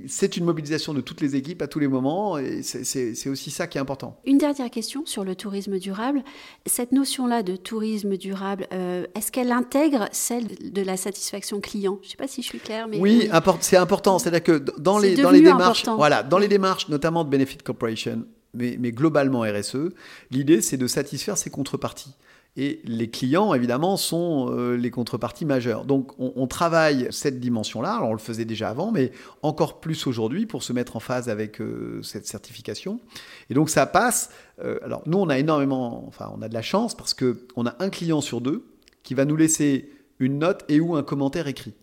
c'est 0.08 0.36
une 0.36 0.44
mobilisation 0.44 0.94
de 0.94 1.00
toutes 1.00 1.22
les 1.22 1.36
équipes 1.36 1.62
à 1.62 1.67
tous 1.67 1.79
les 1.79 1.88
moments 1.88 2.38
et 2.38 2.62
c'est 2.62 3.29
aussi 3.29 3.51
ça 3.51 3.67
qui 3.67 3.77
est 3.77 3.82
important. 3.82 4.20
Une 4.25 4.38
dernière 4.38 4.70
question 4.70 5.06
sur 5.06 5.24
le 5.24 5.36
tourisme 5.36 5.79
durable. 5.79 6.24
Cette 6.65 6.91
notion-là 6.91 7.41
de 7.41 7.56
tourisme 7.56 8.17
durable, 8.17 8.67
euh, 8.74 9.06
est-ce 9.15 9.32
qu'elle 9.32 9.51
intègre 9.51 10.10
celle 10.12 10.48
de 10.72 10.82
la 10.82 10.98
satisfaction 10.98 11.62
client? 11.62 12.00
Je 12.01 12.08
ne 12.08 12.12
sais 12.12 12.17
pas 12.17 12.27
si 12.27 12.41
je 12.41 12.48
suis 12.48 12.60
claire, 12.60 12.88
mais 12.88 13.00
oui, 13.00 13.29
c'est 13.62 13.77
important. 13.77 14.20
C'est-à-dire 14.20 14.44
que 14.44 14.63
dans 14.77 15.00
les 15.00 15.15
dans 15.15 15.32
les 15.32 15.41
démarches, 15.41 15.86
voilà, 15.86 16.22
dans 16.22 16.38
les 16.38 16.50
démarches, 16.50 16.89
notamment 16.89 17.24
de 17.24 17.29
Benefit 17.29 17.58
Corporation, 17.58 18.25
mais, 18.53 18.75
mais 18.79 18.91
globalement 18.91 19.41
RSE, 19.41 19.94
l'idée 20.32 20.62
c'est 20.62 20.77
de 20.77 20.88
satisfaire 20.88 21.38
ses 21.38 21.50
contreparties. 21.50 22.13
Et 22.60 22.82
les 22.86 23.08
clients, 23.08 23.54
évidemment, 23.54 23.98
sont 23.98 24.52
euh, 24.52 24.76
les 24.76 24.90
contreparties 24.90 25.46
majeures. 25.46 25.86
Donc 25.86 26.12
on, 26.18 26.48
travaille 26.48 27.08
cette 27.12 27.40
dimension-là, 27.40 27.98
alors 27.98 28.10
on 28.10 28.14
le 28.14 28.20
faisait 28.20 28.46
déjà 28.46 28.70
avant, 28.70 28.92
mais 28.92 29.12
encore 29.44 29.80
plus 29.80 30.08
aujourd'hui 30.08 30.48
pour 30.48 30.64
se 30.64 30.74
mettre 30.74 30.96
en 30.96 31.00
phase 31.00 31.30
avec 31.30 31.62
euh, 31.62 32.02
cette 32.02 32.26
certification. 32.26 33.00
Et 33.52 33.54
donc 33.54 33.70
ça 33.70 33.86
passe, 33.86 34.32
euh, 34.64 34.80
alors 34.84 35.04
nous 35.06 35.20
on 35.20 35.30
a 35.30 35.38
énormément, 35.38 36.04
enfin 36.08 36.32
on 36.36 36.42
a 36.42 36.50
de 36.50 36.54
la 36.56 36.64
chance 36.64 36.96
parce 36.96 37.14
qu'on 37.14 37.68
a 37.68 37.76
un 37.80 37.90
client 37.90 38.22
sur 38.22 38.42
deux 38.42 38.66
qui 39.04 39.14
va 39.14 39.26
nous 39.26 39.36
laisser 39.36 39.92
une 40.18 40.40
note 40.40 40.66
et 40.68 40.80
ou 40.80 40.96
un 40.96 41.04
commentaire 41.04 41.46
écrit. 41.46 41.76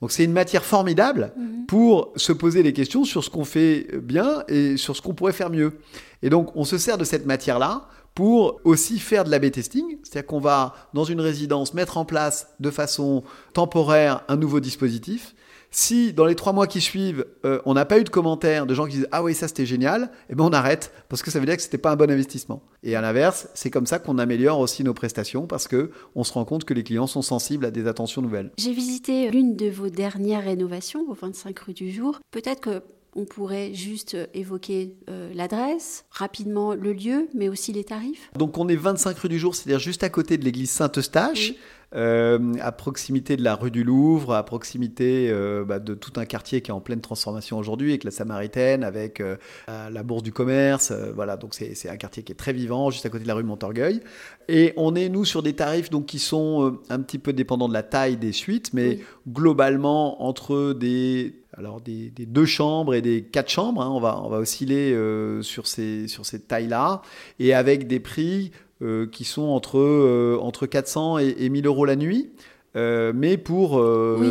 Donc 0.00 0.12
c'est 0.12 0.24
une 0.24 0.32
matière 0.32 0.64
formidable 0.64 1.32
mhm. 1.36 1.66
pour 1.66 2.12
se 2.16 2.32
poser 2.32 2.62
des 2.62 2.72
questions 2.72 3.04
sur 3.04 3.24
ce 3.24 3.30
qu'on 3.30 3.44
fait 3.44 3.88
bien 4.02 4.44
et 4.48 4.76
sur 4.76 4.94
ce 4.96 5.02
qu'on 5.02 5.14
pourrait 5.14 5.32
faire 5.32 5.50
mieux. 5.50 5.78
Et 6.22 6.30
donc 6.30 6.54
on 6.54 6.64
se 6.64 6.78
sert 6.78 6.98
de 6.98 7.04
cette 7.04 7.26
matière-là 7.26 7.88
pour 8.14 8.60
aussi 8.64 8.98
faire 8.98 9.24
de 9.24 9.30
l'A-B 9.30 9.50
testing, 9.50 9.98
c'est-à-dire 10.02 10.26
qu'on 10.26 10.40
va 10.40 10.74
dans 10.94 11.04
une 11.04 11.20
résidence 11.20 11.74
mettre 11.74 11.98
en 11.98 12.06
place 12.06 12.48
de 12.60 12.70
façon 12.70 13.22
temporaire 13.52 14.22
un 14.28 14.36
nouveau 14.36 14.58
dispositif. 14.58 15.34
Si 15.76 16.14
dans 16.14 16.24
les 16.24 16.36
trois 16.36 16.54
mois 16.54 16.66
qui 16.66 16.80
suivent, 16.80 17.26
euh, 17.44 17.60
on 17.66 17.74
n'a 17.74 17.84
pas 17.84 17.98
eu 17.98 18.04
de 18.04 18.08
commentaires 18.08 18.64
de 18.64 18.72
gens 18.72 18.86
qui 18.86 18.96
disent 18.96 19.08
ah 19.12 19.22
oui 19.22 19.34
ça 19.34 19.46
c'était 19.46 19.66
génial, 19.66 20.10
eh 20.30 20.34
ben 20.34 20.44
on 20.44 20.52
arrête 20.54 20.90
parce 21.10 21.22
que 21.22 21.30
ça 21.30 21.38
veut 21.38 21.44
dire 21.44 21.54
que 21.54 21.60
c'était 21.60 21.76
pas 21.76 21.90
un 21.90 21.96
bon 21.96 22.10
investissement. 22.10 22.62
Et 22.82 22.96
à 22.96 23.02
l'inverse, 23.02 23.48
c'est 23.52 23.68
comme 23.70 23.84
ça 23.84 23.98
qu'on 23.98 24.16
améliore 24.16 24.58
aussi 24.58 24.84
nos 24.84 24.94
prestations 24.94 25.46
parce 25.46 25.68
que 25.68 25.90
on 26.14 26.24
se 26.24 26.32
rend 26.32 26.46
compte 26.46 26.64
que 26.64 26.72
les 26.72 26.82
clients 26.82 27.06
sont 27.06 27.20
sensibles 27.20 27.66
à 27.66 27.70
des 27.70 27.86
attentions 27.86 28.22
nouvelles. 28.22 28.52
J'ai 28.56 28.72
visité 28.72 29.30
l'une 29.30 29.54
de 29.54 29.68
vos 29.68 29.90
dernières 29.90 30.44
rénovations 30.44 31.04
au 31.10 31.12
25 31.12 31.58
rue 31.58 31.74
du 31.74 31.92
Jour. 31.92 32.20
Peut-être 32.30 32.62
que 32.62 32.82
on 33.14 33.24
pourrait 33.24 33.72
juste 33.72 34.16
évoquer 34.34 34.94
euh, 35.08 35.32
l'adresse, 35.34 36.04
rapidement 36.10 36.74
le 36.74 36.92
lieu, 36.92 37.28
mais 37.34 37.48
aussi 37.48 37.72
les 37.72 37.84
tarifs. 37.84 38.30
Donc 38.36 38.56
on 38.58 38.68
est 38.68 38.76
25 38.76 39.18
rue 39.18 39.28
du 39.28 39.38
Jour, 39.38 39.54
c'est-à-dire 39.54 39.78
juste 39.78 40.04
à 40.04 40.10
côté 40.10 40.36
de 40.38 40.44
l'église 40.44 40.70
Saint-Eustache. 40.70 41.50
Euh, 41.50 41.54
à 41.96 42.72
proximité 42.72 43.36
de 43.36 43.42
la 43.42 43.54
rue 43.54 43.70
du 43.70 43.84
Louvre, 43.84 44.34
à 44.34 44.44
proximité 44.44 45.28
euh, 45.30 45.64
bah, 45.64 45.78
de 45.78 45.94
tout 45.94 46.12
un 46.16 46.24
quartier 46.24 46.60
qui 46.60 46.70
est 46.70 46.74
en 46.74 46.80
pleine 46.80 47.00
transformation 47.00 47.58
aujourd'hui, 47.58 47.90
avec 47.90 48.04
la 48.04 48.10
Samaritaine, 48.10 48.84
avec 48.84 49.22
la 49.68 50.02
Bourse 50.02 50.22
du 50.22 50.32
Commerce. 50.32 50.92
voilà, 51.14 51.36
donc 51.36 51.54
c'est 51.54 51.88
un 51.88 51.96
quartier 51.96 52.22
qui 52.22 52.32
est 52.32 52.36
très 52.36 52.52
vivant, 52.52 52.90
juste 52.90 53.06
à 53.06 53.08
côté 53.08 53.22
de 53.22 53.28
la 53.28 53.34
rue 53.34 53.44
Montorgueil. 53.44 54.00
Et 54.48 54.72
on 54.76 54.94
est, 54.94 55.08
nous, 55.08 55.24
sur 55.24 55.42
des 55.42 55.54
tarifs 55.54 55.90
donc, 55.90 56.06
qui 56.06 56.18
sont 56.18 56.78
un 56.88 57.00
petit 57.00 57.18
peu 57.18 57.32
dépendants 57.32 57.68
de 57.68 57.74
la 57.74 57.82
taille 57.82 58.16
des 58.16 58.32
suites, 58.32 58.72
mais 58.72 59.00
globalement 59.28 60.22
entre 60.22 60.72
des 60.72 61.34
alors 61.56 61.80
des, 61.80 62.10
deux 62.10 62.44
chambres 62.44 62.94
et 62.94 63.02
des 63.02 63.22
quatre 63.22 63.48
chambres. 63.48 63.82
Hein, 63.82 63.90
on, 63.90 64.00
va, 64.00 64.20
on 64.22 64.28
va 64.28 64.38
osciller 64.38 64.92
euh, 64.92 65.42
sur 65.42 65.66
ces, 65.66 66.08
sur 66.08 66.26
ces 66.26 66.40
tailles-là 66.40 67.02
et 67.38 67.54
avec 67.54 67.86
des 67.86 68.00
prix 68.00 68.52
euh, 68.54 68.65
qui 68.80 69.24
sont 69.24 69.42
entre, 69.42 69.78
euh, 69.78 70.38
entre 70.40 70.66
400 70.66 71.18
et, 71.18 71.34
et, 71.38 71.48
1000 71.48 71.66
euros 71.66 71.84
la 71.84 71.96
nuit. 71.96 72.30
mais 72.74 73.38
pour 73.38 73.82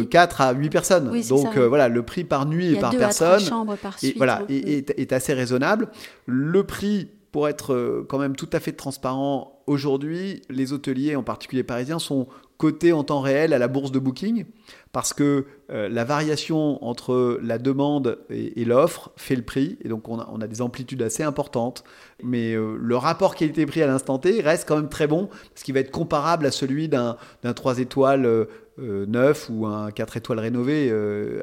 4 0.09 0.41
à 0.41 0.53
8 0.53 0.69
personnes. 0.69 1.21
Donc 1.29 1.57
voilà, 1.57 1.87
le 1.87 2.03
prix 2.03 2.23
par 2.23 2.45
nuit 2.45 2.73
et 2.73 2.79
par 2.79 2.95
personne 2.95 3.41
par 3.81 3.97
suite, 3.97 4.17
voilà, 4.17 4.43
est, 4.49 4.91
est, 4.97 5.13
assez 5.13 5.33
raisonnable. 5.33 5.89
Le 6.25 6.63
prix, 6.63 7.09
pour 7.35 7.49
être 7.49 8.05
quand 8.07 8.17
même 8.17 8.37
tout 8.37 8.47
à 8.53 8.61
fait 8.61 8.71
transparent, 8.71 9.61
aujourd'hui, 9.67 10.41
les 10.49 10.71
hôteliers, 10.71 11.17
en 11.17 11.23
particulier 11.23 11.63
parisiens, 11.63 11.99
sont 11.99 12.29
cotés 12.57 12.93
en 12.93 13.03
temps 13.03 13.19
réel 13.19 13.51
à 13.51 13.57
la 13.57 13.67
bourse 13.67 13.91
de 13.91 13.99
Booking 13.99 14.45
parce 14.93 15.11
que 15.11 15.45
euh, 15.69 15.89
la 15.89 16.05
variation 16.05 16.81
entre 16.81 17.37
la 17.43 17.57
demande 17.57 18.19
et, 18.29 18.63
l'offre 18.63 19.11
fait 19.17 19.35
le 19.35 19.41
prix, 19.41 19.77
et 19.83 19.89
donc 19.89 20.07
on 20.07 20.17
a, 20.17 20.47
des 20.47 20.61
amplitudes 20.61 21.01
assez 21.01 21.23
importantes, 21.23 21.83
mais 22.23 22.53
euh, 22.53 22.77
le 22.79 22.95
rapport 22.95 23.35
qualité-prix 23.35 23.81
à 23.81 23.87
l'instant 23.87 24.17
T 24.17 24.39
reste 24.39 24.65
quand 24.65 24.77
même 24.77 24.87
très 24.87 25.07
bon, 25.07 25.27
parce 25.49 25.63
qu'il 25.63 25.73
va 25.73 25.81
être 25.81 25.91
comparable 25.91 26.45
à 26.45 26.51
celui 26.51 26.87
d'un 26.87 27.17
3 27.43 27.79
étoiles 27.79 28.47
euh, 28.79 29.05
neuf 29.05 29.49
ou 29.49 29.65
un 29.65 29.91
4 29.91 30.17
étoiles 30.17 30.39
rénové, 30.39 30.91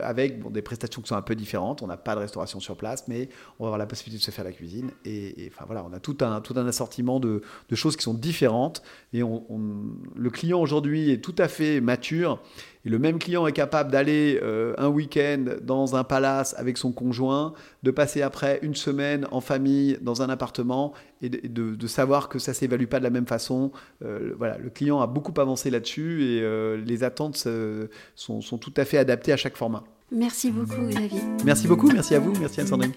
avec 0.01 0.51
des 0.53 0.63
prestations 0.63 1.03
qui 1.03 1.09
sont 1.09 1.17
un 1.17 1.23
peu 1.23 1.35
différentes, 1.35 1.83
on 1.83 1.87
n'a 1.87 1.97
pas 1.97 2.15
de 2.15 2.21
restauration 2.21 2.61
sur 2.61 2.77
place, 2.77 3.09
mais 3.09 3.29
on 3.59 3.65
va 3.65 3.69
avoir 3.69 3.79
la 3.79 3.87
possibilité 3.87 4.21
de 4.21 4.25
se 4.25 4.31
faire 4.31 4.45
la 4.45 4.53
cuisine, 4.53 4.91
et, 5.05 5.51
enfin 5.53 5.65
voilà, 5.67 5.85
on 5.89 5.93
a 5.93 6.01
tout 6.01 6.17
un, 6.21 6.41
tout 6.41 6.55
un 6.57 6.67
assortiment 6.67 7.21
de, 7.21 7.43
choses 7.75 7.97
qui 7.97 8.03
sont 8.03 8.15
différentes, 8.15 8.83
et 9.13 9.21
le 9.21 10.31
client 10.31 10.61
aujourd'hui 10.61 11.11
est 11.11 11.19
tout 11.23 11.35
à 11.39 11.49
fait 11.49 11.81
mature, 11.81 12.41
et 12.85 12.89
le 12.89 12.99
même 12.99 13.19
client 13.19 13.47
est 13.47 13.53
capable 13.53 13.93
d'aller 13.93 14.41
euh, 14.43 14.75
un 14.79 14.89
week-end 14.89 15.45
dans 15.63 15.95
un 15.97 16.05
palace 16.05 16.55
avec 16.59 16.79
son 16.79 16.93
conjoint, 16.93 17.53
de 17.83 17.91
passer 17.91 18.23
après 18.23 18.59
une 18.63 18.75
semaine 18.75 19.27
en 19.31 19.41
famille 19.41 19.99
dans 20.01 20.23
un 20.23 20.29
appartement 20.29 20.93
et 21.21 21.29
de, 21.29 21.87
savoir 21.87 22.29
que 22.29 22.39
ça 22.39 22.55
s'évalue 22.55 22.87
pas 22.87 22.99
de 22.99 23.05
la 23.05 23.11
même 23.11 23.27
façon. 23.27 23.71
Euh, 24.05 24.33
voilà, 24.39 24.59
le 24.59 24.71
client 24.71 25.01
a 25.01 25.07
beaucoup 25.07 25.39
avancé 25.41 25.71
là-dessus 25.71 26.25
et 26.25 26.41
euh, 26.43 26.77
les 26.77 27.05
attentes 27.05 27.37
sont, 28.17 28.41
sont, 28.41 28.59
tout 28.59 28.75
à 28.77 28.85
fait 28.85 28.99
adaptées 28.99 29.33
à 29.33 29.37
chaque 29.37 29.57
format. 29.57 29.85
Merci 30.11 30.51
beaucoup 30.51 30.83
Xavier. 30.89 31.21
Merci 31.45 31.69
beaucoup, 31.69 31.91
merci 31.91 32.15
à 32.15 32.19
vous, 32.19 32.33
merci 32.41 32.61
Anne-Sandrine. 32.61 32.93